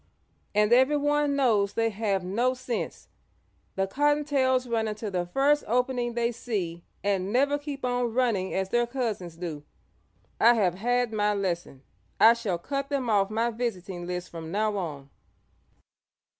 "And 0.55 0.73
everyone 0.73 1.35
knows 1.35 1.73
they 1.73 1.91
have 1.91 2.23
no 2.23 2.55
sense. 2.55 3.07
The 3.75 3.85
Cottontails 3.85 4.65
run 4.65 4.87
into 4.87 5.11
the 5.11 5.27
first 5.27 5.63
opening 5.67 6.15
they 6.15 6.31
see 6.31 6.83
and 7.03 7.31
never 7.31 7.59
keep 7.59 7.85
on 7.85 8.11
running 8.11 8.51
as 8.51 8.69
their 8.69 8.87
cousins 8.87 9.35
do. 9.37 9.63
I 10.39 10.55
have 10.55 10.73
had 10.73 11.13
my 11.13 11.35
lesson. 11.35 11.83
I 12.19 12.33
shall 12.33 12.57
cut 12.57 12.89
them 12.89 13.11
off 13.11 13.29
my 13.29 13.51
visiting 13.51 14.07
list 14.07 14.31
from 14.31 14.51
now 14.51 14.75
on." 14.75 15.11